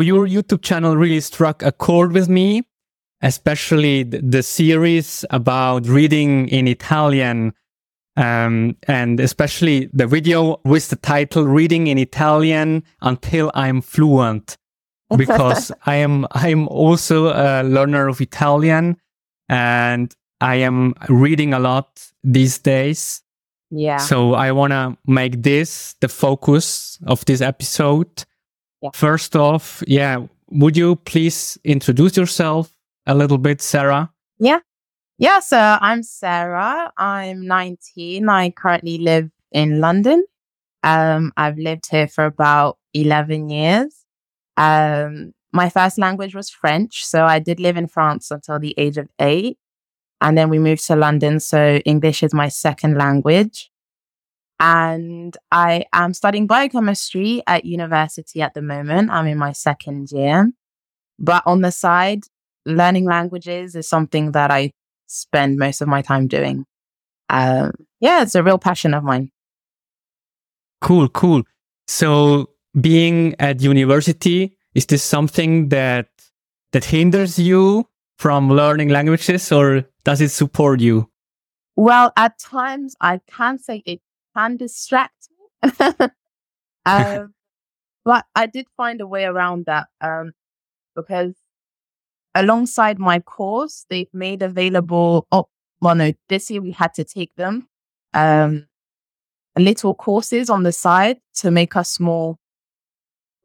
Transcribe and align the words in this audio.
Your 0.00 0.26
YouTube 0.26 0.62
channel 0.62 0.96
really 0.96 1.20
struck 1.20 1.62
a 1.62 1.70
chord 1.70 2.12
with 2.12 2.28
me, 2.28 2.62
especially 3.22 4.02
the, 4.02 4.42
series 4.42 5.24
about 5.30 5.86
reading 5.86 6.48
in 6.48 6.66
Italian. 6.66 7.52
Um, 8.16 8.76
and 8.86 9.18
especially 9.18 9.90
the 9.92 10.06
video 10.06 10.60
with 10.64 10.88
the 10.88 10.96
title 10.96 11.44
reading 11.44 11.88
in 11.88 11.98
Italian 11.98 12.84
until 13.02 13.50
I'm 13.54 13.80
fluent 13.80 14.56
because 15.16 15.72
I 15.84 15.96
am, 15.96 16.26
I 16.30 16.48
am 16.48 16.68
also 16.68 17.28
a 17.28 17.62
learner 17.64 18.06
of 18.06 18.20
Italian 18.20 18.98
and 19.48 20.14
I 20.40 20.56
am 20.56 20.94
reading 21.08 21.54
a 21.54 21.58
lot 21.58 22.06
these 22.22 22.58
days. 22.58 23.22
Yeah. 23.70 23.96
So 23.96 24.34
I 24.34 24.52
want 24.52 24.72
to 24.72 24.96
make 25.06 25.42
this 25.42 25.96
the 26.00 26.08
focus 26.08 26.98
of 27.06 27.24
this 27.24 27.40
episode. 27.40 28.24
Yeah. 28.84 28.90
First 28.92 29.34
off, 29.34 29.82
yeah, 29.86 30.26
would 30.50 30.76
you 30.76 30.96
please 30.96 31.56
introduce 31.64 32.18
yourself 32.18 32.70
a 33.06 33.14
little 33.14 33.38
bit, 33.38 33.62
Sarah? 33.62 34.12
Yeah. 34.38 34.58
Yeah. 35.16 35.40
So 35.40 35.58
I'm 35.80 36.02
Sarah. 36.02 36.92
I'm 36.98 37.46
19. 37.46 38.28
I 38.28 38.50
currently 38.50 38.98
live 38.98 39.30
in 39.52 39.80
London. 39.80 40.26
Um, 40.82 41.32
I've 41.38 41.56
lived 41.56 41.88
here 41.90 42.06
for 42.06 42.26
about 42.26 42.76
11 42.92 43.48
years. 43.48 44.04
Um, 44.58 45.32
my 45.50 45.70
first 45.70 45.96
language 45.96 46.34
was 46.34 46.50
French. 46.50 47.06
So 47.06 47.24
I 47.24 47.38
did 47.38 47.60
live 47.60 47.78
in 47.78 47.86
France 47.86 48.30
until 48.30 48.58
the 48.58 48.74
age 48.76 48.98
of 48.98 49.08
eight. 49.18 49.56
And 50.20 50.36
then 50.36 50.50
we 50.50 50.58
moved 50.58 50.86
to 50.88 50.96
London. 50.96 51.40
So 51.40 51.76
English 51.86 52.22
is 52.22 52.34
my 52.34 52.48
second 52.48 52.98
language. 52.98 53.70
And 54.60 55.36
I 55.50 55.84
am 55.92 56.14
studying 56.14 56.46
biochemistry 56.46 57.42
at 57.46 57.64
university 57.64 58.40
at 58.40 58.54
the 58.54 58.62
moment. 58.62 59.10
I'm 59.10 59.26
in 59.26 59.38
my 59.38 59.52
second 59.52 60.10
year. 60.12 60.50
But 61.18 61.42
on 61.46 61.60
the 61.60 61.72
side, 61.72 62.24
learning 62.64 63.04
languages 63.04 63.74
is 63.74 63.88
something 63.88 64.32
that 64.32 64.50
I 64.50 64.72
spend 65.06 65.58
most 65.58 65.80
of 65.80 65.88
my 65.88 66.02
time 66.02 66.28
doing. 66.28 66.64
Um, 67.28 67.72
yeah, 68.00 68.22
it's 68.22 68.34
a 68.34 68.42
real 68.42 68.58
passion 68.58 68.94
of 68.94 69.04
mine. 69.04 69.30
Cool, 70.80 71.08
cool. 71.08 71.42
So 71.86 72.50
being 72.80 73.34
at 73.38 73.62
university, 73.62 74.56
is 74.74 74.86
this 74.86 75.02
something 75.02 75.68
that 75.68 76.08
that 76.72 76.84
hinders 76.84 77.38
you 77.38 77.88
from 78.18 78.50
learning 78.50 78.88
languages 78.88 79.50
or 79.52 79.84
does 80.04 80.20
it 80.20 80.30
support 80.30 80.80
you? 80.80 81.08
Well, 81.76 82.12
at 82.16 82.38
times 82.38 82.94
I 83.00 83.20
can 83.26 83.58
say 83.58 83.82
it 83.86 84.00
can 84.36 84.56
distract 84.56 85.28
me. 85.30 85.70
um, 86.86 87.34
but 88.04 88.26
I 88.34 88.46
did 88.46 88.66
find 88.76 89.00
a 89.00 89.06
way 89.06 89.24
around 89.24 89.66
that 89.66 89.88
um, 90.00 90.32
because 90.94 91.34
alongside 92.34 92.98
my 92.98 93.20
course, 93.20 93.86
they've 93.88 94.12
made 94.12 94.42
available, 94.42 95.26
oh, 95.32 95.48
well, 95.80 95.94
no, 95.94 96.12
this 96.28 96.50
year 96.50 96.60
we 96.60 96.72
had 96.72 96.94
to 96.94 97.04
take 97.04 97.34
them, 97.36 97.68
um, 98.12 98.66
little 99.56 99.94
courses 99.94 100.50
on 100.50 100.64
the 100.64 100.72
side 100.72 101.18
to 101.34 101.50
make 101.50 101.76
us 101.76 102.00
more 102.00 102.36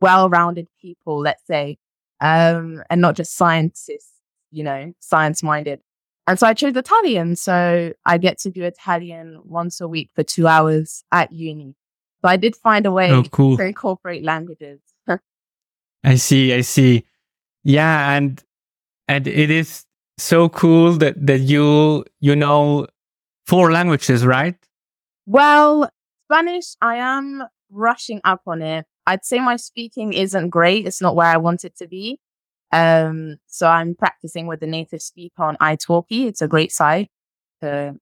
well-rounded 0.02 0.68
people, 0.82 1.20
let's 1.20 1.46
say, 1.46 1.78
um, 2.22 2.84
and 2.90 3.02
not 3.02 3.16
just 3.16 3.36
scientists, 3.36 4.14
you 4.52 4.64
know, 4.64 4.94
science-minded. 5.00 5.82
And 6.28 6.38
so 6.38 6.46
I 6.48 6.54
chose 6.54 6.76
Italian. 6.76 7.36
So 7.36 7.94
I 8.06 8.18
get 8.18 8.38
to 8.40 8.52
do 8.52 8.64
Italian 8.64 9.42
once 9.44 9.82
a 9.82 9.88
week 9.88 10.12
for 10.14 10.24
two 10.24 10.48
hours 10.48 11.04
at 11.12 11.32
uni. 11.32 11.76
So 12.22 12.28
I 12.30 12.38
did 12.38 12.56
find 12.56 12.86
a 12.86 12.92
way 12.92 13.12
Oh, 13.12 13.24
cool. 13.24 13.58
to 13.58 13.66
incorporate 13.66 14.24
languages. 14.24 14.80
I 16.04 16.16
see, 16.16 16.54
I 16.54 16.62
see. 16.62 17.06
Yeah, 17.64 18.12
and 18.16 18.42
and 19.08 19.28
it 19.28 19.50
is 19.50 19.86
so 20.18 20.50
cool 20.50 20.94
that 20.94 21.16
that 21.26 21.40
you 21.40 22.06
you 22.20 22.36
know 22.36 22.88
four 23.48 23.72
languages, 23.72 24.26
right? 24.26 24.56
Well, 25.26 25.90
Spanish, 26.32 26.76
I 26.82 26.96
am 26.98 27.44
rushing 27.72 28.22
up 28.24 28.42
on 28.48 28.62
it. 28.62 28.86
I'd 29.08 29.26
say 29.26 29.40
my 29.40 29.56
speaking 29.56 30.14
isn't 30.14 30.50
great. 30.50 30.86
It's 30.86 31.02
not 31.02 31.16
where 31.16 31.28
I 31.28 31.38
want 31.38 31.66
it 31.66 31.76
to 31.78 31.88
be. 31.88 32.20
Um, 32.72 33.38
so 33.48 33.68
I'm 33.68 33.96
practicing 33.96 34.48
with 34.48 34.60
the 34.60 34.68
native 34.68 35.02
speaker 35.02 35.44
on 35.44 35.58
italki. 35.58 36.28
It's 36.28 36.42
a 36.42 36.48
great 36.48 36.72
site 36.72 37.10
to 37.62 37.96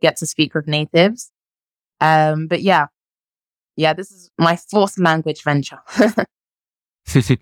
get 0.00 0.16
to 0.16 0.26
speak 0.26 0.54
with 0.54 0.66
natives. 0.66 1.30
Um, 2.00 2.46
but 2.46 2.62
yeah, 2.62 2.86
yeah, 3.76 3.92
this 3.92 4.10
is 4.10 4.30
my 4.38 4.56
fourth 4.56 4.98
language 4.98 5.42
venture. 5.42 5.80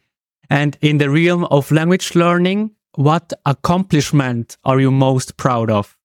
and 0.51 0.77
in 0.81 0.99
the 0.99 1.11
realm 1.11 1.45
of 1.45 1.71
language 1.71 2.15
learning, 2.15 2.73
what 2.95 3.33
accomplishment 3.47 4.57
are 4.65 4.81
you 4.81 4.91
most 4.91 5.37
proud 5.37 5.71
of? 5.71 5.97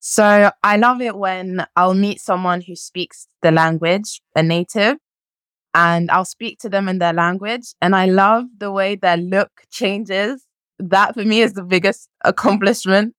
So 0.00 0.50
I 0.62 0.76
love 0.76 1.02
it 1.02 1.16
when 1.16 1.66
I'll 1.76 1.94
meet 1.94 2.20
someone 2.20 2.62
who 2.62 2.74
speaks 2.74 3.28
the 3.42 3.50
language, 3.50 4.22
a 4.34 4.42
native, 4.42 4.96
and 5.74 6.10
I'll 6.10 6.24
speak 6.24 6.58
to 6.60 6.68
them 6.68 6.88
in 6.88 6.98
their 6.98 7.12
language. 7.12 7.74
And 7.80 7.94
I 7.94 8.06
love 8.06 8.46
the 8.58 8.72
way 8.72 8.96
their 8.96 9.16
look 9.16 9.50
changes. 9.70 10.44
That 10.78 11.14
for 11.14 11.24
me 11.24 11.42
is 11.42 11.52
the 11.52 11.62
biggest 11.62 12.08
accomplishment. 12.24 13.14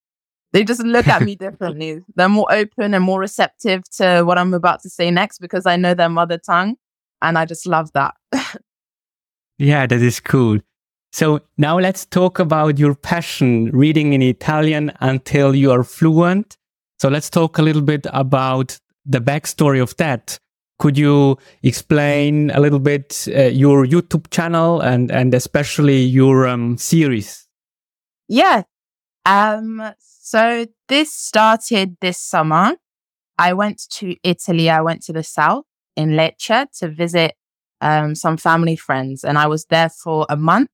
They 0.54 0.64
just 0.64 0.84
look 0.84 1.08
at 1.08 1.22
me 1.22 1.36
differently. 1.40 2.02
They're 2.16 2.30
more 2.30 2.52
open 2.52 2.94
and 2.94 3.04
more 3.04 3.20
receptive 3.20 3.84
to 3.98 4.24
what 4.24 4.38
I'm 4.38 4.54
about 4.54 4.82
to 4.82 4.90
say 4.90 5.12
next 5.12 5.40
because 5.40 5.66
I 5.66 5.78
know 5.78 5.94
their 5.94 6.10
mother 6.10 6.38
tongue. 6.38 6.76
And 7.22 7.38
I 7.38 7.46
just 7.46 7.68
love 7.68 7.92
that. 7.94 8.16
Yeah, 9.62 9.86
that 9.86 10.02
is 10.02 10.20
cool. 10.20 10.58
So 11.12 11.42
now 11.56 11.78
let's 11.78 12.08
talk 12.08 12.40
about 12.40 12.80
your 12.80 12.96
passion 12.96 13.70
reading 13.70 14.14
in 14.14 14.24
Italian 14.24 14.92
until 15.02 15.54
you 15.54 15.72
are 15.72 15.84
fluent. 15.84 16.58
So 17.00 17.10
let's 17.10 17.30
talk 17.30 17.60
a 17.60 17.62
little 17.62 17.84
bit 17.84 18.08
about 18.12 18.80
the 19.06 19.20
backstory 19.20 19.80
of 19.80 19.96
that. 19.98 20.40
Could 20.82 20.98
you 20.98 21.38
explain 21.62 22.50
a 22.50 22.60
little 22.60 22.80
bit 22.80 23.28
uh, 23.28 23.44
your 23.44 23.86
YouTube 23.86 24.32
channel 24.32 24.82
and 24.82 25.12
and 25.12 25.32
especially 25.32 26.02
your 26.02 26.48
um, 26.48 26.76
series? 26.76 27.48
Yeah. 28.28 28.64
Um, 29.24 29.94
so 30.00 30.66
this 30.88 31.14
started 31.14 31.98
this 32.02 32.18
summer. 32.18 32.78
I 33.38 33.54
went 33.54 33.84
to 34.00 34.16
Italy. 34.24 34.72
I 34.72 34.82
went 34.82 35.04
to 35.04 35.14
the 35.14 35.22
south 35.22 35.66
in 35.96 36.14
Lecce 36.14 36.66
to 36.80 36.88
visit 36.88 37.36
um, 37.82 38.16
some 38.16 38.38
family 38.38 38.76
friends, 38.76 39.24
and 39.24 39.38
I 39.38 39.46
was 39.46 39.66
there 39.66 39.90
for 39.90 40.26
a 40.30 40.36
month. 40.36 40.70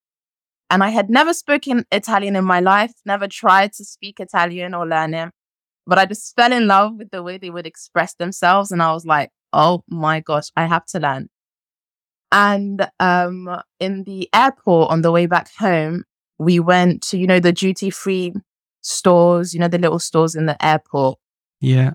And 0.70 0.86
I 0.86 0.90
had 0.90 1.10
never 1.10 1.34
spoken 1.34 1.86
Italian 1.92 2.38
in 2.38 2.46
my 2.46 2.62
life, 2.62 2.94
never 3.06 3.28
tried 3.28 3.74
to 3.74 3.84
speak 3.84 4.22
Italian 4.22 4.74
or 4.74 4.88
learn 4.88 5.14
it, 5.14 5.32
but 5.86 6.00
I 6.00 6.06
just 6.06 6.34
fell 6.34 6.54
in 6.54 6.66
love 6.66 6.96
with 6.98 7.12
the 7.12 7.24
way 7.24 7.38
they 7.38 7.50
would 7.50 7.68
express 7.68 8.14
themselves. 8.14 8.72
And 8.72 8.82
I 8.82 8.94
was 8.94 9.06
like, 9.06 9.32
oh 9.58 9.84
my 9.90 10.22
gosh, 10.22 10.50
I 10.56 10.66
have 10.68 10.86
to 10.88 11.00
land. 11.00 11.30
And 12.32 12.88
um, 13.00 13.50
in 13.80 14.04
the 14.04 14.30
airport 14.34 14.92
on 14.92 15.02
the 15.02 15.12
way 15.12 15.26
back 15.26 15.50
home, 15.58 16.04
we 16.38 16.60
went 16.60 17.02
to, 17.04 17.18
you 17.18 17.26
know, 17.26 17.40
the 17.40 17.52
duty 17.52 17.90
free 17.90 18.34
stores, 18.82 19.54
you 19.54 19.60
know, 19.60 19.68
the 19.68 19.80
little 19.80 20.00
stores 20.00 20.36
in 20.36 20.46
the 20.46 20.64
airport. 20.64 21.18
Yeah. 21.60 21.94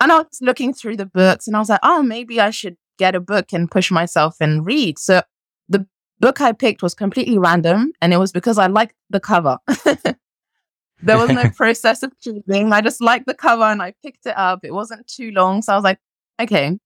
And 0.00 0.10
I 0.10 0.18
was 0.18 0.38
looking 0.40 0.74
through 0.74 0.96
the 0.96 1.06
books 1.06 1.46
and 1.46 1.54
I 1.54 1.60
was 1.60 1.68
like, 1.68 1.80
oh, 1.82 2.02
maybe 2.02 2.40
I 2.40 2.50
should 2.50 2.76
get 2.98 3.14
a 3.14 3.20
book 3.20 3.52
and 3.52 3.70
push 3.70 3.90
myself 3.90 4.36
and 4.40 4.66
read. 4.66 4.98
So 4.98 5.22
the 5.68 5.86
book 6.18 6.40
I 6.40 6.52
picked 6.52 6.82
was 6.82 6.94
completely 6.94 7.38
random 7.38 7.92
and 8.00 8.12
it 8.12 8.16
was 8.16 8.32
because 8.32 8.58
I 8.58 8.66
liked 8.66 8.96
the 9.10 9.20
cover. 9.20 9.58
there 11.02 11.18
was 11.18 11.30
no 11.30 11.48
process 11.56 12.02
of 12.02 12.18
choosing. 12.18 12.72
I 12.72 12.80
just 12.80 13.00
liked 13.00 13.26
the 13.26 13.34
cover 13.34 13.62
and 13.62 13.80
I 13.80 13.94
picked 14.02 14.26
it 14.26 14.36
up. 14.36 14.64
It 14.64 14.74
wasn't 14.74 15.06
too 15.06 15.30
long. 15.30 15.62
So 15.62 15.72
I 15.72 15.76
was 15.76 15.84
like, 15.84 16.00
okay. 16.42 16.78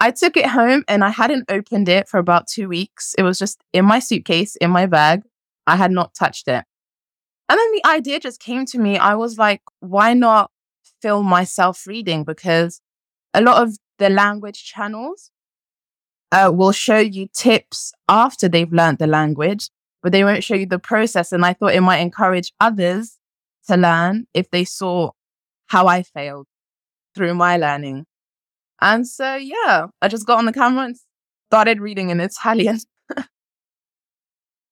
I 0.00 0.10
took 0.10 0.36
it 0.36 0.46
home 0.46 0.84
and 0.88 1.04
I 1.04 1.10
hadn't 1.10 1.50
opened 1.50 1.88
it 1.88 2.08
for 2.08 2.18
about 2.18 2.48
two 2.48 2.68
weeks. 2.68 3.14
It 3.16 3.22
was 3.22 3.38
just 3.38 3.62
in 3.72 3.84
my 3.84 4.00
suitcase, 4.00 4.56
in 4.56 4.70
my 4.70 4.86
bag. 4.86 5.22
I 5.66 5.76
had 5.76 5.92
not 5.92 6.14
touched 6.14 6.48
it. 6.48 6.64
And 7.48 7.58
then 7.58 7.72
the 7.72 7.86
idea 7.86 8.18
just 8.18 8.40
came 8.40 8.66
to 8.66 8.78
me. 8.78 8.96
I 8.98 9.14
was 9.14 9.38
like, 9.38 9.62
why 9.80 10.14
not 10.14 10.50
film 11.00 11.26
myself 11.26 11.86
reading? 11.86 12.24
Because 12.24 12.80
a 13.34 13.40
lot 13.40 13.62
of 13.62 13.76
the 13.98 14.10
language 14.10 14.64
channels 14.64 15.30
uh, 16.32 16.50
will 16.52 16.72
show 16.72 16.98
you 16.98 17.28
tips 17.32 17.92
after 18.08 18.48
they've 18.48 18.72
learned 18.72 18.98
the 18.98 19.06
language, 19.06 19.68
but 20.02 20.12
they 20.12 20.24
won't 20.24 20.42
show 20.42 20.54
you 20.54 20.66
the 20.66 20.78
process. 20.78 21.30
And 21.30 21.44
I 21.44 21.52
thought 21.52 21.74
it 21.74 21.80
might 21.80 21.98
encourage 21.98 22.52
others 22.58 23.18
to 23.68 23.76
learn 23.76 24.26
if 24.34 24.50
they 24.50 24.64
saw 24.64 25.10
how 25.66 25.86
I 25.86 26.02
failed 26.02 26.46
through 27.14 27.34
my 27.34 27.56
learning. 27.56 28.06
And 28.82 29.06
so, 29.06 29.36
yeah, 29.36 29.86
I 30.02 30.08
just 30.08 30.26
got 30.26 30.38
on 30.38 30.44
the 30.44 30.52
camera 30.52 30.84
and 30.86 30.96
started 31.48 31.80
reading 31.80 32.10
in 32.10 32.20
Italian. 32.20 32.78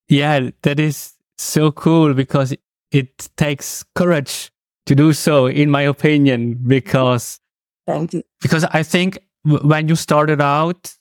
Yeah, 0.09 0.51
that 0.63 0.81
is 0.81 1.13
so 1.39 1.71
cool 1.71 2.15
because 2.15 2.53
it 2.91 3.29
takes 3.37 3.85
courage 3.95 4.51
to 4.87 4.97
do 4.97 5.13
so, 5.13 5.47
in 5.47 5.71
my 5.71 5.83
opinion, 5.83 6.55
because 6.67 7.39
Thank 7.87 8.15
you. 8.15 8.25
because 8.41 8.65
I 8.65 8.83
think 8.83 9.21
w- 9.47 9.65
when 9.69 9.87
you 9.87 9.95
started 9.95 10.41
out 10.41 10.93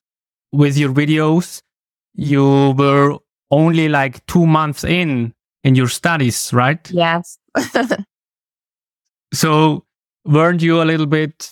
with 0.51 0.77
your 0.77 0.93
videos, 0.93 1.63
you 2.13 2.75
were 2.77 3.17
only 3.49 3.89
like 3.89 4.23
two 4.27 4.45
months 4.45 4.83
in 4.83 5.33
in 5.63 5.73
your 5.73 5.87
studies, 5.87 6.53
right? 6.53 6.87
Yes. 6.91 7.39
so 9.33 9.85
weren't 10.23 10.61
you 10.61 10.83
a 10.83 10.85
little 10.85 11.07
bit 11.07 11.49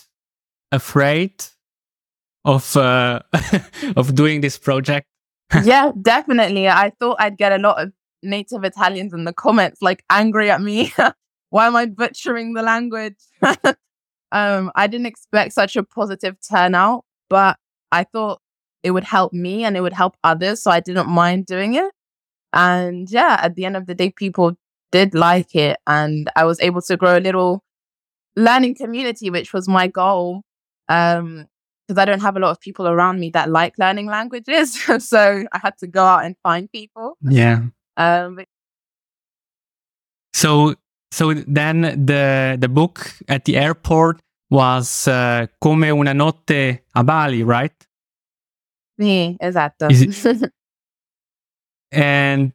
afraid 0.72 1.44
of 2.44 2.76
uh, 2.76 3.20
of 3.96 4.14
doing 4.14 4.40
this 4.40 4.58
project? 4.58 5.06
yeah, 5.64 5.92
definitely. 6.00 6.68
I 6.68 6.92
thought 6.98 7.16
I'd 7.20 7.38
get 7.38 7.52
a 7.52 7.58
lot 7.58 7.80
of 7.82 7.92
native 8.22 8.64
Italians 8.64 9.12
in 9.12 9.24
the 9.24 9.32
comments 9.32 9.80
like 9.80 10.04
angry 10.10 10.50
at 10.50 10.60
me. 10.60 10.92
Why 11.50 11.66
am 11.66 11.76
I 11.76 11.86
butchering 11.86 12.52
the 12.52 12.62
language? 12.62 13.16
um, 14.32 14.70
I 14.74 14.86
didn't 14.86 15.06
expect 15.06 15.54
such 15.54 15.76
a 15.76 15.82
positive 15.82 16.36
turnout, 16.46 17.04
but 17.30 17.56
I 17.90 18.04
thought 18.04 18.40
it 18.82 18.90
would 18.90 19.04
help 19.04 19.32
me 19.32 19.64
and 19.64 19.76
it 19.76 19.80
would 19.80 19.94
help 19.94 20.16
others. 20.22 20.62
So 20.62 20.70
I 20.70 20.80
didn't 20.80 21.08
mind 21.08 21.46
doing 21.46 21.74
it. 21.74 21.90
And 22.52 23.10
yeah, 23.10 23.38
at 23.42 23.54
the 23.54 23.64
end 23.64 23.76
of 23.76 23.86
the 23.86 23.94
day, 23.94 24.10
people 24.10 24.56
did 24.92 25.14
like 25.14 25.54
it. 25.54 25.78
And 25.86 26.30
I 26.36 26.44
was 26.44 26.60
able 26.60 26.82
to 26.82 26.96
grow 26.96 27.18
a 27.18 27.20
little 27.20 27.62
learning 28.36 28.76
community, 28.76 29.30
which 29.30 29.52
was 29.52 29.68
my 29.68 29.86
goal. 29.86 30.42
Um, 30.88 31.46
because 31.86 32.02
I 32.02 32.04
don't 32.04 32.20
have 32.20 32.36
a 32.36 32.40
lot 32.40 32.50
of 32.50 32.60
people 32.60 32.86
around 32.86 33.18
me 33.18 33.30
that 33.30 33.48
like 33.48 33.72
learning 33.78 34.06
languages. 34.06 34.78
so 34.98 35.44
I 35.50 35.58
had 35.58 35.78
to 35.78 35.86
go 35.86 36.04
out 36.04 36.24
and 36.24 36.36
find 36.42 36.70
people. 36.70 37.16
Yeah. 37.22 37.62
Um, 37.96 38.40
so 40.34 40.74
so 41.10 41.32
then 41.34 41.80
the 41.80 42.56
the 42.60 42.68
book 42.68 43.14
at 43.26 43.46
the 43.46 43.56
airport 43.56 44.20
was 44.50 45.08
uh, 45.08 45.46
Come 45.60 45.90
una 45.90 46.12
notte 46.14 46.82
a 46.94 47.04
Bali, 47.04 47.42
right? 47.42 47.72
Sì, 49.00 49.36
esatto. 49.40 49.88
and 51.92 52.52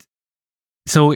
so 0.85 1.15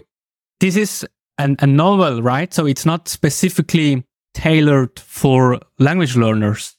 this 0.59 0.75
is 0.75 1.05
an, 1.37 1.57
a 1.59 1.67
novel, 1.67 2.21
right? 2.21 2.53
So 2.53 2.65
it's 2.65 2.85
not 2.85 3.07
specifically 3.07 4.03
tailored 4.33 4.99
for 4.99 5.59
language 5.79 6.15
learners. 6.15 6.76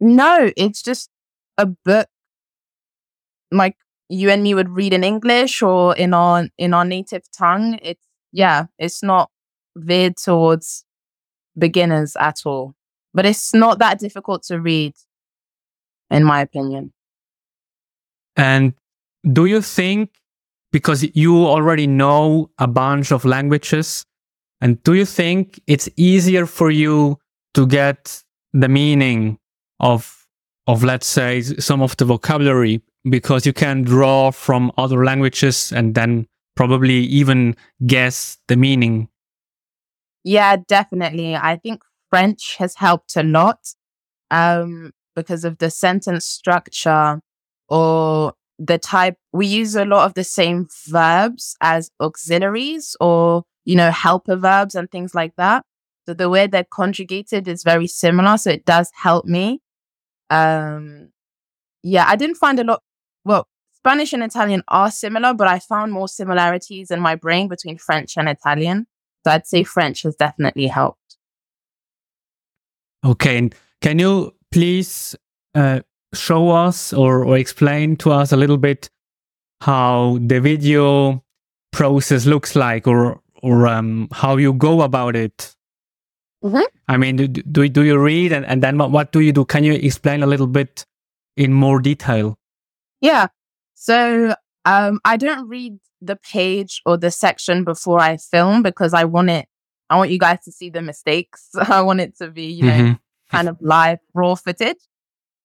No, 0.00 0.50
it's 0.56 0.82
just 0.82 1.10
a 1.58 1.66
book 1.66 2.08
like 3.50 3.76
you 4.08 4.30
and 4.30 4.42
me 4.42 4.54
would 4.54 4.68
read 4.68 4.92
in 4.92 5.04
English 5.04 5.62
or 5.62 5.96
in 5.96 6.14
our 6.14 6.48
in 6.58 6.74
our 6.74 6.84
native 6.84 7.22
tongue. 7.36 7.78
It's 7.82 8.02
yeah, 8.32 8.66
it's 8.78 9.02
not 9.02 9.30
veered 9.76 10.16
towards 10.16 10.84
beginners 11.58 12.16
at 12.16 12.42
all. 12.44 12.74
But 13.14 13.24
it's 13.24 13.54
not 13.54 13.78
that 13.78 13.98
difficult 13.98 14.42
to 14.44 14.60
read, 14.60 14.92
in 16.10 16.22
my 16.24 16.40
opinion. 16.42 16.92
And 18.36 18.74
do 19.32 19.46
you 19.46 19.62
think, 19.62 20.10
because 20.70 21.06
you 21.14 21.46
already 21.46 21.86
know 21.86 22.50
a 22.58 22.66
bunch 22.66 23.10
of 23.12 23.24
languages, 23.24 24.04
and 24.60 24.82
do 24.82 24.92
you 24.92 25.06
think 25.06 25.60
it's 25.66 25.88
easier 25.96 26.44
for 26.44 26.70
you 26.70 27.18
to 27.54 27.66
get 27.66 28.22
the 28.52 28.68
meaning 28.68 29.38
of, 29.80 30.26
of 30.66 30.82
let's 30.84 31.06
say, 31.06 31.42
some 31.42 31.82
of 31.82 31.96
the 31.96 32.04
vocabulary 32.04 32.82
because 33.08 33.46
you 33.46 33.52
can 33.52 33.82
draw 33.82 34.30
from 34.30 34.72
other 34.76 35.04
languages 35.04 35.72
and 35.72 35.94
then 35.94 36.26
probably 36.56 36.94
even 36.94 37.54
guess 37.86 38.38
the 38.48 38.56
meaning? 38.56 39.08
Yeah, 40.24 40.56
definitely. 40.66 41.36
I 41.36 41.56
think 41.56 41.82
French 42.10 42.56
has 42.58 42.74
helped 42.74 43.16
a 43.16 43.22
lot 43.22 43.58
um, 44.30 44.92
because 45.14 45.44
of 45.44 45.58
the 45.58 45.70
sentence 45.70 46.26
structure 46.26 47.20
or 47.68 48.32
the 48.58 48.78
type. 48.78 49.16
We 49.32 49.46
use 49.46 49.76
a 49.76 49.84
lot 49.84 50.06
of 50.06 50.14
the 50.14 50.24
same 50.24 50.66
verbs 50.88 51.56
as 51.60 51.90
auxiliaries 52.00 52.96
or, 53.00 53.44
you 53.64 53.76
know, 53.76 53.90
helper 53.90 54.36
verbs 54.36 54.74
and 54.74 54.90
things 54.90 55.14
like 55.14 55.36
that. 55.36 55.64
So 56.06 56.14
the 56.14 56.30
way 56.30 56.46
they're 56.46 56.64
conjugated 56.64 57.46
is 57.46 57.62
very 57.62 57.86
similar. 57.86 58.36
So 58.38 58.50
it 58.50 58.64
does 58.64 58.90
help 58.94 59.26
me. 59.26 59.60
Um, 60.30 61.10
yeah, 61.82 62.04
I 62.08 62.16
didn't 62.16 62.36
find 62.36 62.58
a 62.58 62.64
lot. 62.64 62.82
Well, 63.24 63.48
Spanish 63.72 64.12
and 64.12 64.22
Italian 64.22 64.62
are 64.68 64.90
similar, 64.90 65.34
but 65.34 65.46
I 65.46 65.58
found 65.58 65.92
more 65.92 66.08
similarities 66.08 66.90
in 66.90 67.00
my 67.00 67.14
brain 67.14 67.48
between 67.48 67.78
French 67.78 68.16
and 68.16 68.28
Italian. 68.28 68.86
So 69.24 69.32
I'd 69.32 69.46
say 69.46 69.64
French 69.64 70.02
has 70.02 70.16
definitely 70.16 70.66
helped. 70.66 71.16
Okay. 73.04 73.38
And 73.38 73.54
Can 73.80 73.98
you 73.98 74.34
please 74.50 75.16
uh, 75.54 75.80
show 76.14 76.50
us 76.50 76.92
or, 76.92 77.24
or 77.24 77.36
explain 77.36 77.96
to 77.96 78.10
us 78.10 78.32
a 78.32 78.36
little 78.36 78.56
bit 78.56 78.88
how 79.60 80.18
the 80.20 80.40
video 80.40 81.24
process 81.72 82.26
looks 82.26 82.56
like 82.56 82.86
or 82.86 83.20
or 83.42 83.66
um, 83.66 84.08
how 84.12 84.36
you 84.36 84.52
go 84.52 84.82
about 84.82 85.14
it? 85.16 85.55
Mm-hmm. 86.46 86.64
I 86.88 86.96
mean, 86.96 87.16
do, 87.16 87.26
do, 87.26 87.68
do 87.68 87.82
you 87.82 87.98
read 87.98 88.32
and, 88.32 88.46
and 88.46 88.62
then 88.62 88.78
what, 88.78 88.92
what 88.92 89.10
do 89.10 89.20
you 89.20 89.32
do? 89.32 89.44
Can 89.44 89.64
you 89.64 89.72
explain 89.72 90.22
a 90.22 90.26
little 90.26 90.46
bit 90.46 90.84
in 91.36 91.52
more 91.52 91.80
detail? 91.80 92.38
Yeah. 93.00 93.26
So 93.74 94.34
um, 94.64 95.00
I 95.04 95.16
don't 95.16 95.48
read 95.48 95.78
the 96.00 96.16
page 96.16 96.82
or 96.86 96.96
the 96.96 97.10
section 97.10 97.64
before 97.64 98.00
I 98.00 98.16
film 98.16 98.62
because 98.62 98.94
I 98.94 99.04
want 99.04 99.30
it, 99.30 99.46
I 99.90 99.96
want 99.96 100.10
you 100.10 100.18
guys 100.18 100.44
to 100.44 100.52
see 100.52 100.70
the 100.70 100.82
mistakes. 100.82 101.50
I 101.54 101.82
want 101.82 102.00
it 102.00 102.16
to 102.18 102.30
be, 102.30 102.46
you 102.46 102.64
know, 102.64 102.72
mm-hmm. 102.72 103.36
kind 103.36 103.48
of 103.48 103.56
live, 103.60 103.98
raw 104.14 104.36
footage. 104.36 104.78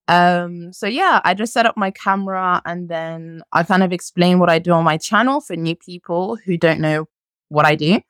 Um, 0.08 0.74
so 0.74 0.88
yeah, 0.88 1.22
I 1.24 1.34
just 1.34 1.54
set 1.54 1.66
up 1.66 1.78
my 1.78 1.90
camera 1.90 2.62
and 2.66 2.90
then 2.90 3.42
I 3.54 3.64
kind 3.64 3.82
of 3.82 3.92
explain 3.92 4.40
what 4.40 4.50
I 4.50 4.60
do 4.60 4.72
on 4.74 4.84
my 4.84 4.98
channel 4.98 5.42
for 5.42 5.56
new 5.56 5.76
people 5.76 6.36
who 6.36 6.58
don't 6.58 6.80
know 6.80 7.06
what 7.50 7.66
I 7.66 7.76
do. 7.76 8.02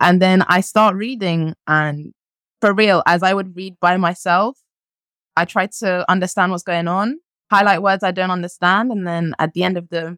And 0.00 0.22
then 0.22 0.42
I 0.42 0.60
start 0.60 0.94
reading 0.94 1.54
and 1.66 2.14
for 2.60 2.72
real, 2.72 3.02
as 3.06 3.22
I 3.22 3.34
would 3.34 3.56
read 3.56 3.76
by 3.80 3.96
myself, 3.96 4.58
I 5.36 5.44
try 5.44 5.68
to 5.80 6.04
understand 6.10 6.50
what's 6.50 6.64
going 6.64 6.88
on, 6.88 7.18
highlight 7.50 7.82
words 7.82 8.02
I 8.02 8.10
don't 8.10 8.30
understand, 8.30 8.90
and 8.90 9.06
then 9.06 9.34
at 9.38 9.52
the 9.52 9.62
end 9.62 9.76
of 9.76 9.88
the 9.88 10.16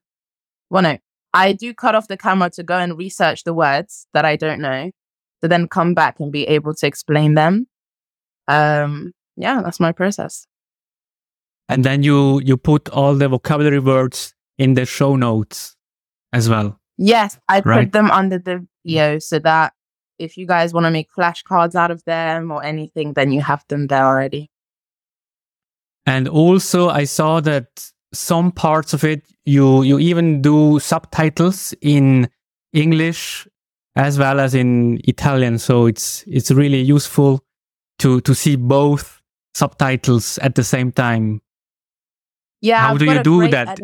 well 0.70 0.82
no, 0.82 0.98
I 1.34 1.52
do 1.52 1.74
cut 1.74 1.94
off 1.94 2.08
the 2.08 2.16
camera 2.16 2.50
to 2.50 2.62
go 2.62 2.76
and 2.78 2.96
research 2.96 3.44
the 3.44 3.54
words 3.54 4.06
that 4.14 4.24
I 4.24 4.36
don't 4.36 4.60
know, 4.60 4.90
to 5.42 5.48
then 5.48 5.68
come 5.68 5.94
back 5.94 6.20
and 6.20 6.32
be 6.32 6.46
able 6.46 6.74
to 6.74 6.86
explain 6.86 7.34
them. 7.34 7.66
Um, 8.48 9.12
yeah, 9.36 9.60
that's 9.62 9.80
my 9.80 9.92
process. 9.92 10.46
And 11.68 11.84
then 11.84 12.02
you 12.02 12.40
you 12.40 12.56
put 12.56 12.88
all 12.88 13.14
the 13.14 13.28
vocabulary 13.28 13.78
words 13.78 14.34
in 14.58 14.74
the 14.74 14.86
show 14.86 15.16
notes 15.16 15.76
as 16.32 16.48
well. 16.48 16.80
Yes, 16.98 17.38
I 17.48 17.60
right? 17.60 17.84
put 17.84 17.92
them 17.92 18.10
under 18.10 18.38
the 18.38 18.66
video 18.84 19.18
so 19.18 19.38
that 19.38 19.72
if 20.20 20.36
you 20.36 20.46
guys 20.46 20.72
want 20.72 20.84
to 20.84 20.90
make 20.90 21.08
flashcards 21.12 21.74
out 21.74 21.90
of 21.90 22.04
them 22.04 22.50
or 22.50 22.62
anything, 22.62 23.14
then 23.14 23.32
you 23.32 23.40
have 23.40 23.64
them 23.68 23.86
there 23.86 24.04
already. 24.04 24.50
And 26.06 26.28
also, 26.28 26.88
I 26.88 27.04
saw 27.04 27.40
that 27.40 27.90
some 28.12 28.50
parts 28.50 28.92
of 28.92 29.04
it 29.04 29.22
you 29.44 29.82
you 29.82 29.98
even 29.98 30.42
do 30.42 30.78
subtitles 30.80 31.72
in 31.80 32.28
English 32.72 33.46
as 33.96 34.18
well 34.18 34.40
as 34.40 34.54
in 34.54 35.00
Italian. 35.04 35.58
So 35.58 35.86
it's 35.86 36.24
it's 36.26 36.50
really 36.50 36.80
useful 36.80 37.44
to 37.98 38.20
to 38.22 38.34
see 38.34 38.56
both 38.56 39.20
subtitles 39.54 40.38
at 40.38 40.54
the 40.54 40.64
same 40.64 40.92
time. 40.92 41.40
Yeah, 42.60 42.80
how 42.80 42.92
I've 42.92 42.98
do 42.98 43.04
you 43.06 43.22
do 43.22 43.48
that? 43.48 43.78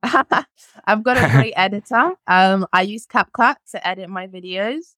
I've 0.84 1.02
got 1.02 1.16
a 1.16 1.28
great 1.30 1.54
editor. 1.56 2.12
Um, 2.26 2.66
I 2.72 2.82
use 2.82 3.06
CapCut 3.06 3.56
to 3.72 3.86
edit 3.86 4.08
my 4.08 4.26
videos, 4.26 4.94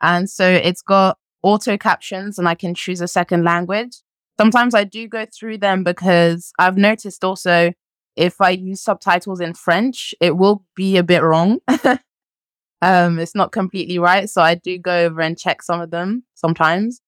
and 0.00 0.28
so 0.28 0.48
it's 0.48 0.82
got 0.82 1.18
auto 1.42 1.76
captions, 1.76 2.38
and 2.38 2.48
I 2.48 2.54
can 2.54 2.74
choose 2.74 3.00
a 3.00 3.08
second 3.08 3.44
language. 3.44 3.96
Sometimes 4.38 4.74
I 4.74 4.84
do 4.84 5.08
go 5.08 5.26
through 5.26 5.58
them 5.58 5.82
because 5.82 6.52
I've 6.58 6.76
noticed 6.76 7.24
also 7.24 7.72
if 8.18 8.40
I 8.40 8.50
use 8.50 8.82
subtitles 8.82 9.40
in 9.40 9.54
French, 9.54 10.14
it 10.20 10.36
will 10.36 10.64
be 10.74 10.96
a 10.96 11.04
bit 11.04 11.22
wrong. 11.22 11.60
um, 12.82 13.18
it's 13.18 13.34
not 13.34 13.52
completely 13.52 13.98
right. 13.98 14.28
So 14.28 14.42
I 14.42 14.56
do 14.56 14.76
go 14.76 15.06
over 15.06 15.20
and 15.20 15.38
check 15.38 15.62
some 15.62 15.80
of 15.80 15.90
them 15.90 16.24
sometimes. 16.34 17.00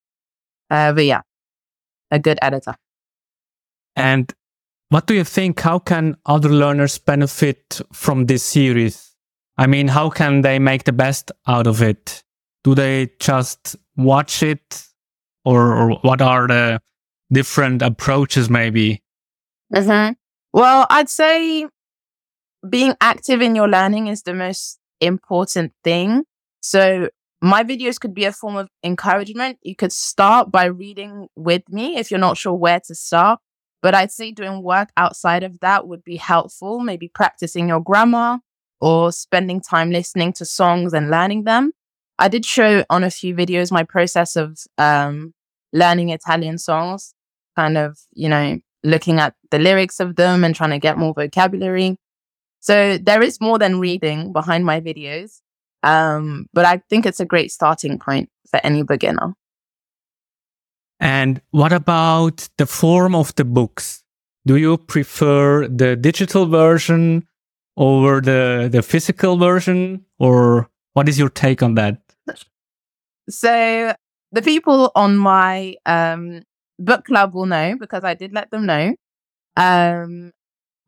Uh, 0.71 0.93
but 0.93 1.05
yeah, 1.05 1.23
a 2.13 2.19
good 2.21 2.39
editor. 2.41 2.77
And 3.97 4.33
what 4.91 5.07
do 5.07 5.15
you 5.15 5.25
think? 5.25 5.61
How 5.61 5.81
can 5.81 6.17
other 6.27 6.49
learners 6.49 6.99
benefit 6.99 7.81
from 7.93 8.27
this 8.27 8.45
series? 8.45 9.17
I 9.59 9.67
mean, 9.67 9.89
how 9.89 10.11
can 10.11 10.43
they 10.43 10.59
make 10.59 10.85
the 10.85 10.93
best 10.93 11.33
out 11.47 11.67
of 11.67 11.83
it? 11.83 12.23
Do 12.65 12.75
they 12.75 13.11
just 13.19 13.77
watch 13.97 14.43
it? 14.43 14.87
Or, 15.45 15.75
or 15.75 15.91
what 16.03 16.21
are 16.21 16.47
the 16.47 16.81
different 17.33 17.81
approaches, 17.81 18.51
maybe? 18.51 19.03
Mm-hmm. 19.75 20.13
Well, 20.53 20.87
I'd 20.91 21.09
say 21.09 21.67
being 22.69 22.95
active 23.01 23.41
in 23.41 23.55
your 23.55 23.69
learning 23.69 24.09
is 24.09 24.23
the 24.23 24.35
most 24.35 24.79
important 25.01 25.73
thing. 25.83 26.25
So 26.61 27.09
my 27.41 27.65
videos 27.65 27.99
could 27.99 28.15
be 28.15 28.27
a 28.27 28.33
form 28.33 28.57
of 28.57 28.69
encouragement. 28.85 29.59
You 29.63 29.75
could 29.75 29.93
start 29.93 30.53
by 30.53 30.67
reading 30.67 31.29
with 31.37 31.63
me 31.71 31.97
if 31.97 32.11
you're 32.11 32.21
not 32.21 32.37
sure 32.37 32.55
where 32.55 32.81
to 32.81 32.95
start. 32.95 33.41
But 33.83 33.95
I'd 33.95 34.13
say 34.13 34.31
doing 34.31 34.63
work 34.63 34.91
outside 34.97 35.43
of 35.43 35.61
that 35.61 35.89
would 35.89 36.05
be 36.05 36.17
helpful, 36.17 36.81
maybe 36.81 37.09
practicing 37.09 37.69
your 37.69 37.81
grammar 37.81 38.41
or 38.79 39.11
spending 39.11 39.63
time 39.63 39.91
listening 39.91 40.35
to 40.35 40.45
songs 40.45 40.93
and 40.93 41.11
learning 41.11 41.45
them. 41.45 41.73
I 42.21 42.29
did 42.29 42.45
show 42.45 42.85
on 42.91 43.03
a 43.03 43.11
few 43.11 43.35
videos 43.35 43.73
my 43.73 43.83
process 43.83 44.37
of 44.37 44.59
um, 44.77 45.33
learning 45.73 46.11
Italian 46.11 46.59
songs, 46.59 47.15
kind 47.57 47.79
of, 47.79 47.99
you 48.13 48.29
know, 48.29 48.59
looking 48.85 49.19
at 49.19 49.35
the 49.51 49.59
lyrics 49.59 50.01
of 50.01 50.17
them 50.17 50.45
and 50.45 50.55
trying 50.55 50.71
to 50.71 50.79
get 50.79 50.99
more 50.99 51.15
vocabulary. 51.15 51.97
So 52.61 52.99
there 52.99 53.23
is 53.23 53.41
more 53.41 53.59
than 53.59 53.81
reading 53.81 54.33
behind 54.33 54.67
my 54.67 54.83
videos. 54.83 55.41
Um, 55.83 56.47
but 56.53 56.67
I 56.67 56.83
think 56.91 57.07
it's 57.07 57.21
a 57.21 57.25
great 57.25 57.51
starting 57.51 57.99
point 57.99 58.29
for 58.51 58.61
any 58.63 58.83
beginner. 58.83 59.35
And 61.01 61.41
what 61.53 61.73
about 61.73 62.51
the 62.59 62.67
form 62.67 63.15
of 63.15 63.35
the 63.37 63.47
books? 63.47 64.05
Do 64.47 64.57
you 64.57 64.77
prefer 64.77 65.67
the 65.69 65.97
digital 65.97 66.45
version 66.45 67.27
over 67.79 68.21
the, 68.21 68.69
the 68.71 68.83
physical 68.83 69.39
version? 69.39 70.05
Or 70.19 70.69
what 70.93 71.09
is 71.09 71.19
your 71.19 71.31
take 71.31 71.63
on 71.63 71.77
that? 71.77 72.00
So 73.31 73.95
the 74.33 74.43
people 74.43 74.93
on 74.95 75.17
my 75.17 75.77
um, 75.87 76.43
book 76.79 77.05
club 77.05 77.35
will 77.35 77.47
know 77.47 77.77
because 77.79 78.05
I 78.05 78.15
did 78.15 78.33
let 78.33 78.51
them 78.51 78.67
know. 78.67 78.95
Um, 79.57 80.33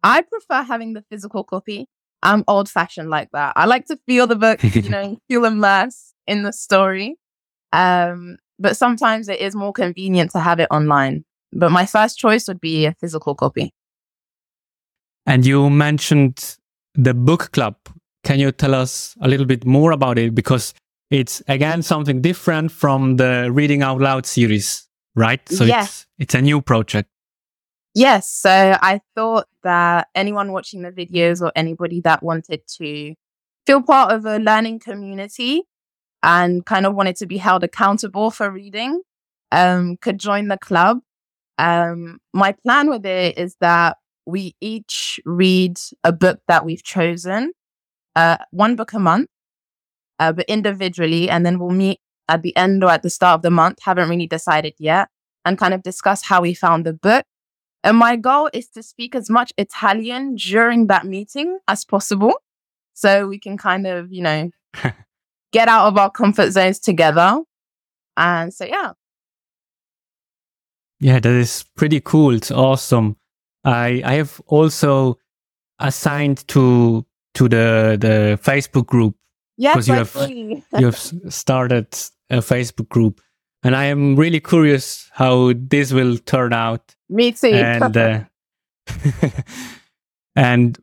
I 0.02 0.22
prefer 0.22 0.62
having 0.62 0.94
the 0.94 1.04
physical 1.10 1.44
copy. 1.44 1.86
I'm 2.22 2.44
old 2.46 2.68
fashioned 2.68 3.10
like 3.10 3.30
that. 3.32 3.52
I 3.56 3.66
like 3.66 3.86
to 3.86 3.98
feel 4.06 4.26
the 4.26 4.36
book, 4.36 4.62
you 4.62 4.88
know, 4.88 5.18
feel 5.28 5.44
immersed 5.44 6.14
in 6.26 6.42
the 6.42 6.52
story. 6.52 7.16
Um, 7.72 8.36
but 8.58 8.76
sometimes 8.76 9.28
it 9.28 9.40
is 9.40 9.54
more 9.56 9.72
convenient 9.72 10.30
to 10.32 10.40
have 10.40 10.60
it 10.60 10.68
online. 10.70 11.24
But 11.52 11.70
my 11.70 11.84
first 11.84 12.18
choice 12.18 12.46
would 12.48 12.60
be 12.60 12.86
a 12.86 12.94
physical 13.00 13.34
copy. 13.34 13.72
And 15.26 15.44
you 15.44 15.68
mentioned 15.68 16.56
the 16.94 17.14
book 17.14 17.52
club. 17.52 17.76
Can 18.24 18.38
you 18.38 18.52
tell 18.52 18.74
us 18.74 19.16
a 19.20 19.28
little 19.28 19.46
bit 19.46 19.64
more 19.66 19.90
about 19.90 20.18
it? 20.18 20.34
Because 20.34 20.74
it's 21.12 21.42
again 21.46 21.82
something 21.82 22.20
different 22.22 22.72
from 22.72 23.16
the 23.16 23.50
reading 23.52 23.82
out 23.82 24.00
loud 24.00 24.26
series, 24.26 24.88
right? 25.14 25.46
So 25.48 25.64
Yeah. 25.64 25.84
it's 25.84 26.06
it's 26.18 26.34
a 26.34 26.40
new 26.42 26.60
project. 26.62 27.08
Yes. 27.94 28.28
So 28.28 28.50
I 28.80 29.00
thought 29.14 29.46
that 29.62 30.08
anyone 30.14 30.50
watching 30.52 30.82
the 30.82 30.90
videos 30.90 31.42
or 31.42 31.52
anybody 31.54 32.00
that 32.00 32.22
wanted 32.22 32.62
to 32.78 33.14
feel 33.66 33.82
part 33.82 34.12
of 34.12 34.24
a 34.24 34.38
learning 34.38 34.80
community 34.80 35.62
and 36.22 36.64
kind 36.64 36.86
of 36.86 36.94
wanted 36.94 37.16
to 37.16 37.26
be 37.26 37.36
held 37.36 37.62
accountable 37.62 38.30
for 38.30 38.50
reading 38.50 39.02
um, 39.52 39.98
could 39.98 40.18
join 40.18 40.48
the 40.48 40.56
club. 40.58 41.00
Um, 41.58 42.18
my 42.32 42.52
plan 42.64 42.88
with 42.88 43.04
it 43.04 43.36
is 43.36 43.56
that 43.60 43.98
we 44.24 44.54
each 44.60 45.20
read 45.26 45.78
a 46.02 46.12
book 46.12 46.40
that 46.48 46.64
we've 46.64 46.82
chosen, 46.82 47.52
uh, 48.16 48.38
one 48.52 48.74
book 48.76 48.94
a 48.94 48.98
month, 48.98 49.28
uh, 50.22 50.32
but 50.32 50.44
individually, 50.48 51.28
and 51.28 51.44
then 51.44 51.58
we'll 51.58 51.70
meet 51.70 51.98
at 52.28 52.42
the 52.42 52.56
end 52.56 52.84
or 52.84 52.90
at 52.90 53.02
the 53.02 53.10
start 53.10 53.38
of 53.38 53.42
the 53.42 53.50
month. 53.50 53.78
Haven't 53.82 54.08
really 54.08 54.28
decided 54.28 54.74
yet, 54.78 55.08
and 55.44 55.58
kind 55.58 55.74
of 55.74 55.82
discuss 55.82 56.22
how 56.22 56.42
we 56.42 56.54
found 56.54 56.86
the 56.86 56.92
book. 56.92 57.24
And 57.82 57.96
my 57.96 58.14
goal 58.14 58.48
is 58.52 58.68
to 58.70 58.82
speak 58.82 59.16
as 59.16 59.28
much 59.28 59.52
Italian 59.58 60.36
during 60.36 60.86
that 60.86 61.04
meeting 61.04 61.58
as 61.66 61.84
possible. 61.84 62.34
So 62.94 63.26
we 63.26 63.40
can 63.40 63.56
kind 63.58 63.86
of, 63.88 64.12
you 64.12 64.22
know, 64.22 64.50
get 65.52 65.66
out 65.68 65.88
of 65.88 65.98
our 65.98 66.10
comfort 66.10 66.52
zones 66.52 66.78
together. 66.78 67.40
And 68.16 68.54
so, 68.54 68.64
yeah. 68.64 68.92
Yeah, 71.00 71.18
that 71.18 71.32
is 71.32 71.64
pretty 71.76 72.00
cool. 72.00 72.32
It's 72.36 72.52
awesome. 72.52 73.16
I 73.64 74.02
I 74.04 74.14
have 74.14 74.40
also 74.46 75.18
assigned 75.80 76.46
to 76.48 77.04
to 77.34 77.48
the 77.48 77.96
the 77.98 78.38
Facebook 78.40 78.86
group. 78.86 79.16
Yes, 79.56 79.88
you 79.88 79.94
have- 79.94 80.16
agree. 80.16 80.64
You 80.78 80.86
have 80.86 80.98
started 81.28 81.86
a 82.30 82.38
Facebook 82.38 82.88
group, 82.88 83.20
and 83.62 83.76
I 83.76 83.84
am 83.84 84.16
really 84.16 84.40
curious 84.40 85.10
how 85.12 85.52
this 85.54 85.92
will 85.92 86.18
turn 86.18 86.52
out. 86.52 86.94
Me 87.08 87.32
too. 87.32 87.48
And 87.48 87.96
uh, 87.96 88.20
and 90.36 90.78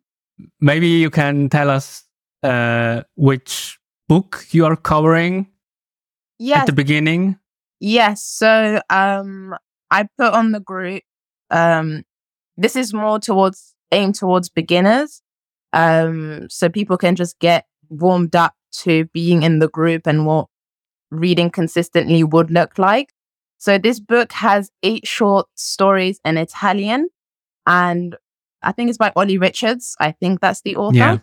maybe 0.60 0.88
you 0.88 1.10
can 1.10 1.50
tell 1.50 1.70
us 1.70 2.04
uh, 2.44 3.04
which 3.16 3.80
book 4.08 4.46
you 4.52 4.66
are 4.66 4.76
covering 4.76 5.48
yes, 6.40 6.62
at 6.62 6.66
the 6.66 6.74
beginning. 6.74 7.38
Yes. 7.80 8.24
So 8.24 8.82
um 8.90 9.56
I 9.92 10.08
put 10.18 10.34
on 10.34 10.52
the 10.52 10.60
group 10.60 11.04
um 11.52 12.04
this 12.58 12.76
is 12.76 12.94
more 12.94 13.20
towards 13.20 13.74
aimed 13.92 14.16
towards 14.16 14.50
beginners. 14.50 15.22
Um 15.74 16.48
so 16.50 16.70
people 16.70 16.98
can 16.98 17.16
just 17.16 17.40
get 17.40 17.66
warmed 17.90 18.36
up 18.36 18.54
to 18.72 19.06
being 19.06 19.44
in 19.44 19.60
the 19.60 19.68
group 19.68 20.08
and 20.08 20.26
what 20.26 20.48
reading 21.12 21.50
consistently 21.50 22.24
would 22.24 22.52
look 22.52 22.78
like. 22.78 23.14
So 23.58 23.78
this 23.78 24.00
book 24.00 24.32
has 24.34 24.72
eight 24.84 25.06
short 25.08 25.48
stories 25.56 26.20
in 26.24 26.38
Italian 26.38 27.10
and 27.66 28.16
I 28.62 28.72
think 28.72 28.90
it's 28.90 28.98
by 28.98 29.12
Olly 29.16 29.38
Richards. 29.38 29.96
I 30.00 30.12
think 30.12 30.42
that's 30.42 30.62
the 30.62 30.76
author. 30.76 30.98
Yeah, 30.98 31.18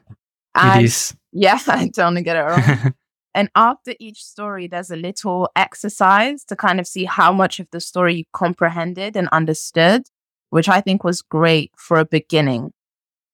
And 0.54 0.82
it 0.82 0.84
is. 0.86 1.14
yeah, 1.32 1.58
I 1.66 1.88
don't 1.88 2.14
want 2.14 2.16
to 2.16 2.22
get 2.22 2.36
it 2.36 2.40
wrong. 2.40 2.94
And 3.36 3.50
after 3.54 3.92
each 4.00 4.24
story, 4.24 4.66
there's 4.66 4.90
a 4.90 4.96
little 4.96 5.50
exercise 5.54 6.42
to 6.46 6.56
kind 6.56 6.80
of 6.80 6.86
see 6.86 7.04
how 7.04 7.34
much 7.34 7.60
of 7.60 7.68
the 7.70 7.80
story 7.80 8.14
you 8.14 8.24
comprehended 8.32 9.14
and 9.14 9.28
understood, 9.28 10.04
which 10.48 10.70
I 10.70 10.80
think 10.80 11.04
was 11.04 11.20
great 11.20 11.70
for 11.76 11.98
a 11.98 12.06
beginning. 12.06 12.72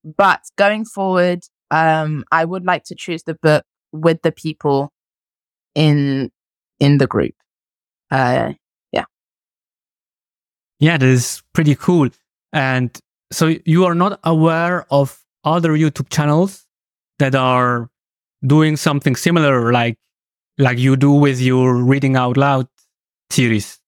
But 0.04 0.40
going 0.58 0.86
forward, 0.86 1.44
um, 1.72 2.24
I 2.30 2.44
would 2.44 2.64
like 2.64 2.84
to 2.84 2.94
choose 2.94 3.24
the 3.24 3.34
book 3.34 3.64
with 3.92 4.22
the 4.22 4.30
people 4.30 4.92
in 5.74 6.30
in 6.78 6.98
the 6.98 7.06
group. 7.06 7.34
Uh, 8.10 8.52
Yeah, 10.82 10.98
that 10.98 11.06
is 11.06 11.44
pretty 11.54 11.76
cool. 11.76 12.08
And 12.52 12.90
so 13.30 13.54
you 13.64 13.84
are 13.86 13.94
not 13.94 14.18
aware 14.24 14.84
of 14.90 15.22
other 15.44 15.74
YouTube 15.74 16.10
channels 16.10 16.66
that 17.20 17.36
are 17.36 17.88
doing 18.44 18.76
something 18.76 19.14
similar 19.14 19.72
like 19.72 19.96
like 20.58 20.78
you 20.78 20.96
do 20.96 21.12
with 21.12 21.40
your 21.40 21.76
reading 21.76 22.16
out 22.16 22.36
loud 22.36 22.66
series. 23.30 23.78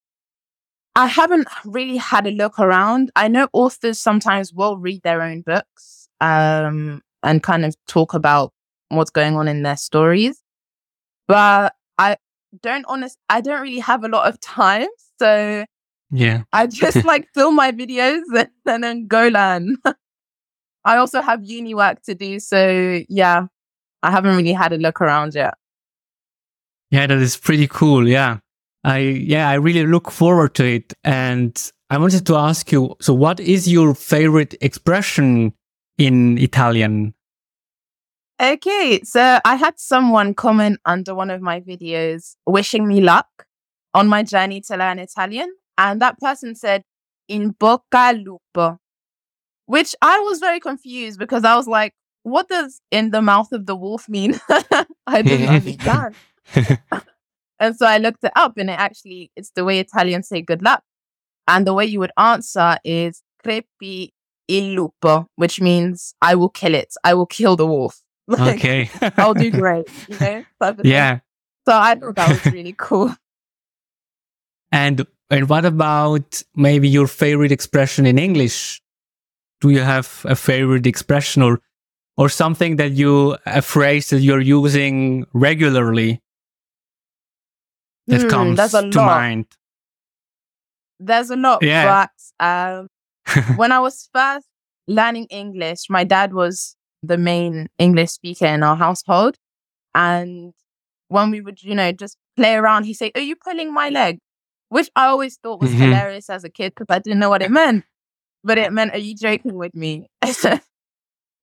I 0.94 1.08
haven't 1.08 1.48
really 1.64 1.96
had 1.96 2.28
a 2.28 2.30
look 2.30 2.60
around. 2.60 3.10
I 3.16 3.26
know 3.26 3.48
authors 3.52 3.98
sometimes 3.98 4.52
will 4.52 4.76
read 4.78 5.02
their 5.02 5.20
own 5.20 5.42
books 5.42 6.08
um, 6.20 7.02
and 7.24 7.42
kind 7.42 7.64
of 7.64 7.74
talk 7.88 8.14
about 8.14 8.52
what's 8.90 9.10
going 9.10 9.36
on 9.36 9.48
in 9.48 9.62
their 9.62 9.76
stories, 9.76 10.42
but 11.26 11.74
I 11.98 12.16
don't 12.62 12.84
honest. 12.88 13.18
I 13.28 13.40
don't 13.40 13.62
really 13.62 13.80
have 13.80 14.04
a 14.04 14.08
lot 14.08 14.28
of 14.28 14.40
time, 14.40 14.88
so 15.18 15.64
Yeah. 16.10 16.42
I 16.52 16.66
just 16.66 17.04
like 17.04 17.28
film 17.34 17.56
my 17.56 17.72
videos 17.72 18.22
and, 18.36 18.48
and 18.66 18.84
then 18.84 19.06
go 19.06 19.28
learn. 19.28 19.76
I 20.84 20.96
also 20.98 21.22
have 21.22 21.44
uni 21.44 21.74
work 21.74 22.02
to 22.02 22.14
do, 22.14 22.38
so 22.38 23.00
yeah, 23.08 23.46
I 24.02 24.10
haven't 24.10 24.36
really 24.36 24.52
had 24.52 24.72
a 24.72 24.76
look 24.76 25.00
around 25.00 25.34
yet. 25.34 25.54
Yeah, 26.90 27.06
that 27.06 27.18
is 27.18 27.36
pretty 27.36 27.66
cool. 27.66 28.06
Yeah. 28.06 28.38
I 28.84 28.98
yeah, 28.98 29.48
I 29.48 29.54
really 29.54 29.86
look 29.86 30.10
forward 30.10 30.54
to 30.56 30.64
it. 30.64 30.92
And 31.02 31.58
I 31.88 31.98
wanted 31.98 32.26
to 32.26 32.36
ask 32.36 32.70
you, 32.70 32.94
so 33.00 33.14
what 33.14 33.40
is 33.40 33.66
your 33.66 33.94
favorite 33.94 34.54
expression 34.60 35.54
in 35.98 36.38
Italian? 36.38 37.14
Okay, 38.40 39.00
so 39.04 39.38
I 39.44 39.54
had 39.54 39.78
someone 39.78 40.34
comment 40.34 40.80
under 40.84 41.14
one 41.14 41.30
of 41.30 41.40
my 41.40 41.60
videos 41.60 42.34
wishing 42.46 42.86
me 42.86 43.00
luck 43.00 43.28
on 43.94 44.08
my 44.08 44.22
journey 44.22 44.60
to 44.62 44.76
learn 44.76 44.98
Italian. 44.98 45.54
And 45.78 46.02
that 46.02 46.18
person 46.18 46.54
said, 46.54 46.82
in 47.28 47.54
bocca 47.54 47.82
al 47.94 48.16
lupo, 48.16 48.78
which 49.66 49.94
I 50.02 50.18
was 50.20 50.40
very 50.40 50.60
confused 50.60 51.18
because 51.18 51.44
I 51.44 51.56
was 51.56 51.66
like, 51.66 51.94
what 52.22 52.48
does 52.48 52.80
in 52.90 53.10
the 53.10 53.22
mouth 53.22 53.52
of 53.52 53.66
the 53.66 53.76
wolf 53.76 54.08
mean? 54.08 54.38
I 55.06 55.22
didn't 55.22 55.48
understand. 55.48 56.14
And 57.60 57.76
so 57.76 57.86
I 57.86 57.98
looked 57.98 58.24
it 58.24 58.32
up 58.36 58.56
and 58.56 58.68
it 58.68 58.78
actually, 58.78 59.30
it's 59.36 59.52
the 59.54 59.64
way 59.64 59.78
Italians 59.78 60.28
say 60.28 60.42
good 60.42 60.62
luck. 60.62 60.82
And 61.46 61.66
the 61.66 61.74
way 61.74 61.84
you 61.84 62.00
would 62.00 62.12
answer 62.16 62.78
is 62.84 63.22
crepi 63.44 64.10
il 64.48 64.74
lupo, 64.74 65.26
which 65.36 65.60
means 65.60 66.14
I 66.22 66.34
will 66.34 66.48
kill 66.50 66.74
it. 66.74 66.94
I 67.04 67.14
will 67.14 67.26
kill 67.26 67.56
the 67.56 67.66
wolf. 67.66 68.00
Like, 68.26 68.56
okay. 68.58 68.90
I'll 69.16 69.34
do 69.34 69.50
great, 69.50 69.86
you 70.08 70.18
know? 70.20 70.44
thing. 70.60 70.76
yeah. 70.84 71.20
So 71.66 71.72
I 71.76 71.94
thought 71.94 72.16
that 72.16 72.28
was 72.28 72.52
really 72.52 72.74
cool. 72.76 73.14
And 74.72 75.06
and 75.30 75.48
what 75.48 75.64
about 75.64 76.42
maybe 76.56 76.88
your 76.88 77.06
favorite 77.06 77.52
expression 77.52 78.06
in 78.06 78.18
English? 78.18 78.82
Do 79.60 79.70
you 79.70 79.80
have 79.80 80.24
a 80.28 80.34
favorite 80.34 80.86
expression 80.86 81.42
or 81.42 81.60
or 82.16 82.28
something 82.28 82.76
that 82.76 82.92
you 82.92 83.36
a 83.46 83.62
phrase 83.62 84.10
that 84.10 84.20
you're 84.20 84.40
using 84.40 85.26
regularly 85.32 86.20
that 88.06 88.22
Hmm, 88.22 88.28
comes 88.28 88.56
there's 88.56 88.74
a 88.74 88.90
to 88.90 88.98
lot. 88.98 89.06
mind? 89.06 89.46
There's 91.00 91.30
a 91.30 91.36
lot, 91.36 91.62
Yeah. 91.62 92.06
but 92.38 92.44
um, 92.44 92.88
when 93.56 93.72
I 93.72 93.80
was 93.80 94.08
first 94.12 94.46
learning 94.86 95.26
English, 95.30 95.88
my 95.88 96.04
dad 96.04 96.32
was 96.34 96.76
the 97.02 97.16
main 97.18 97.68
English 97.78 98.10
speaker 98.10 98.46
in 98.46 98.62
our 98.62 98.76
household. 98.76 99.36
And 99.94 100.52
when 101.08 101.30
we 101.30 101.40
would, 101.40 101.62
you 101.62 101.74
know, 101.74 101.92
just 101.92 102.16
play 102.36 102.54
around, 102.54 102.84
he'd 102.84 102.94
say, 102.94 103.12
Are 103.14 103.20
you 103.20 103.36
pulling 103.36 103.72
my 103.72 103.88
leg? 103.90 104.18
Which 104.68 104.90
I 104.96 105.06
always 105.06 105.36
thought 105.36 105.60
was 105.60 105.70
Mhm. 105.70 105.78
hilarious 105.78 106.28
as 106.30 106.44
a 106.44 106.48
kid 106.48 106.74
because 106.74 106.86
I 106.94 106.98
didn't 106.98 107.20
know 107.20 107.28
what 107.30 107.42
it 107.42 107.50
meant. 107.50 107.84
But 108.42 108.58
it 108.58 108.72
meant, 108.72 108.92
Are 108.92 108.98
you 108.98 109.14
joking 109.14 109.54
with 109.54 109.74
me? 109.74 110.08
so 110.32 110.58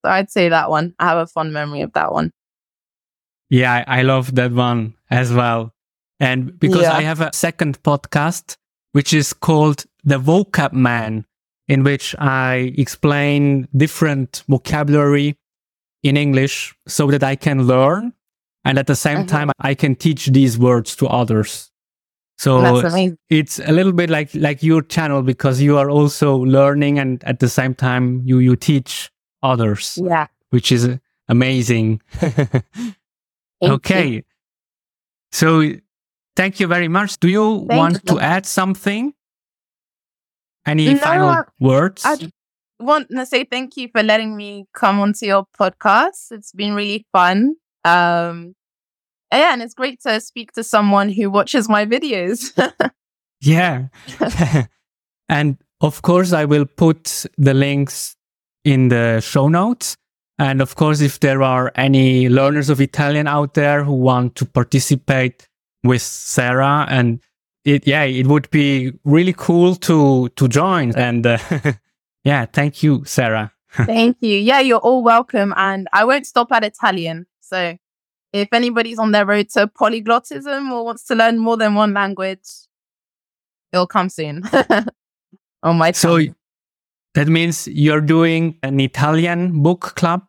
I'd 0.04 0.32
say 0.32 0.50
that 0.50 0.70
one. 0.70 0.94
I 1.00 1.06
have 1.10 1.18
a 1.20 1.28
fond 1.28 1.54
memory 1.54 1.82
of 1.82 1.94
that 1.94 2.12
one. 2.12 2.32
Yeah, 3.50 3.84
I 3.88 4.00
I 4.00 4.02
love 4.04 4.36
that 4.36 4.52
one 4.52 4.96
as 5.10 5.32
well. 5.34 5.74
And 6.20 6.58
because 6.60 6.84
Yeah. 6.84 6.94
I 6.94 7.02
have 7.04 7.22
a 7.22 7.32
second 7.34 7.82
podcast, 7.84 8.58
which 8.94 9.14
is 9.14 9.34
called 9.34 9.86
The 10.04 10.18
Vocab 10.18 10.74
Man, 10.74 11.26
in 11.68 11.84
which 11.84 12.16
I 12.20 12.74
explain 12.78 13.68
different 13.76 14.44
vocabulary 14.48 15.38
in 16.04 16.18
English 16.18 16.76
so 16.88 17.08
that 17.12 17.24
I 17.24 17.36
can 17.36 17.64
learn. 17.68 18.14
And 18.66 18.78
at 18.78 18.88
the 18.88 18.96
same 18.96 19.20
Mhm. 19.24 19.28
time, 19.28 19.52
I 19.60 19.74
can 19.76 19.96
teach 19.96 20.28
these 20.28 20.58
words 20.58 20.96
to 20.98 21.08
others. 21.08 21.72
So 22.38 22.60
it's 23.30 23.60
a 23.60 23.72
little 23.72 23.92
bit 23.94 24.10
like, 24.10 24.30
like 24.34 24.64
your 24.64 24.82
channel 24.82 25.22
because 25.22 25.62
you 25.62 25.78
are 25.78 25.90
also 25.92 26.36
learning 26.38 26.98
and 27.00 27.24
at 27.24 27.40
the 27.40 27.48
same 27.50 27.76
time 27.76 28.22
you, 28.26 28.40
you 28.40 28.56
teach 28.56 29.12
others, 29.44 30.00
Yeah. 30.04 30.26
which 30.50 30.72
is 30.72 30.90
amazing. 31.30 32.02
Thank 32.20 32.64
you. 33.62 33.72
okay. 33.74 34.24
So 35.32 35.72
thank 36.36 36.60
you 36.60 36.68
very 36.68 36.88
much. 36.88 37.20
Do 37.20 37.28
you 37.28 37.66
Thank 37.70 37.80
want 37.80 37.94
you. 38.04 38.16
to 38.16 38.20
add 38.20 38.46
something? 38.46 39.14
Any 40.66 40.94
No, 40.94 41.00
final 41.00 41.30
I- 41.30 41.44
words? 41.60 42.04
I 42.06 42.18
want 42.80 43.10
to 43.10 43.26
say 43.26 43.44
thank 43.46 43.78
you 43.78 43.90
for 43.92 44.04
letting 44.04 44.36
me 44.36 44.66
come 44.74 45.00
onto 45.00 45.26
your 45.26 45.46
podcast. 45.60 46.32
It's 46.32 46.52
been 46.52 46.74
really 46.74 47.06
fun. 47.12 47.56
Um, 47.84 48.56
yeah, 49.32 49.54
and 49.54 49.62
it's 49.62 49.74
great 49.74 50.02
to 50.02 50.20
speak 50.20 50.52
to 50.54 50.64
someone 50.64 51.10
who 51.10 51.30
watches 51.30 51.70
my 51.70 51.86
videos. 51.86 52.52
yeah. 53.42 53.88
and 55.30 55.58
of 55.82 56.02
course, 56.02 56.34
I 56.34 56.46
will 56.46 56.66
put 56.66 57.26
the 57.38 57.54
links 57.54 58.16
in 58.64 58.90
the 58.90 59.20
show 59.22 59.48
notes. 59.48 59.96
And 60.38 60.62
of 60.62 60.76
course, 60.76 61.02
if 61.02 61.20
there 61.20 61.42
are 61.44 61.72
any 61.76 62.28
learners 62.30 62.70
of 62.70 62.82
Italian 62.82 63.28
out 63.28 63.54
there 63.54 63.84
who 63.84 63.94
want 63.94 64.36
to 64.38 64.46
participate 64.46 65.48
with 65.84 66.02
Sarah 66.02 66.86
and 66.90 67.20
it, 67.66 67.88
yeah, 67.88 68.04
it 68.04 68.28
would 68.28 68.50
be 68.50 68.94
really 69.04 69.34
cool 69.34 69.76
to, 69.76 70.30
to 70.30 70.48
join. 70.48 70.96
And 70.96 71.26
uh, 71.26 71.38
yeah, 72.24 72.46
thank 72.46 72.84
you, 72.84 73.04
Sarah. 73.06 73.54
thank 73.72 74.18
you. 74.22 74.38
Yeah, 74.38 74.60
you're 74.60 74.80
all 74.80 75.04
welcome. 75.04 75.54
And 75.56 75.88
I 75.94 76.06
won't 76.06 76.26
stop 76.26 76.52
at 76.52 76.64
Italian. 76.64 77.28
So 77.40 77.78
if 78.34 78.50
anybody's 78.52 79.00
on 79.00 79.12
their 79.12 79.26
road 79.26 79.50
to 79.50 79.68
polyglottism 79.68 80.72
or 80.72 80.86
wants 80.86 81.04
to 81.06 81.16
learn 81.16 81.38
more 81.38 81.58
than 81.58 81.76
one 81.76 81.94
language, 81.94 82.48
it'll 83.72 83.88
come 83.88 84.10
soon. 84.10 84.44
on 85.64 85.78
my 85.78 85.88
god. 85.88 85.96
So 85.96 86.18
tongue. 86.18 86.36
that 87.14 87.28
means 87.28 87.68
you're 87.68 88.02
doing 88.02 88.58
an 88.64 88.80
Italian 88.80 89.62
book 89.62 89.94
club, 89.96 90.26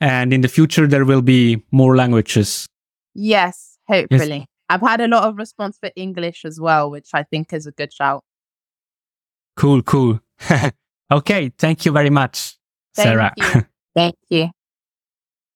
and 0.00 0.32
in 0.32 0.40
the 0.40 0.48
future 0.48 0.86
there 0.86 1.04
will 1.04 1.22
be 1.22 1.62
more 1.70 1.96
languages. 1.96 2.66
Yes, 3.14 3.78
hopefully. 3.88 4.46
I've 4.72 4.80
had 4.80 5.02
a 5.02 5.08
lot 5.08 5.24
of 5.24 5.36
response 5.36 5.76
for 5.78 5.90
English 5.96 6.46
as 6.46 6.58
well, 6.58 6.90
which 6.90 7.10
I 7.12 7.24
think 7.24 7.52
is 7.52 7.66
a 7.66 7.72
good 7.72 7.92
shout. 7.92 8.24
Cool, 9.54 9.82
cool. 9.82 10.18
okay, 11.12 11.52
thank 11.58 11.84
you 11.84 11.92
very 11.92 12.08
much, 12.08 12.56
Thank 12.94 13.06
Sarah. 13.06 13.34
you. 13.36 13.66
Thank 13.94 14.14
you. 14.30 14.48